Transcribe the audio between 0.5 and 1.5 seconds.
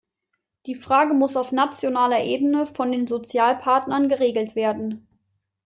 Diese Frage muss